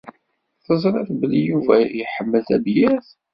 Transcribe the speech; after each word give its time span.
Teẓriḍ 0.65 1.09
belli 1.19 1.41
Yuba 1.49 1.75
iḥemmel 2.01 2.41
tabyirt. 2.49 3.07